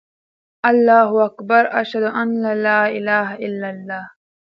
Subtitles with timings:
[0.69, 3.89] اللهاکبر، اشهدان الاله االاهلل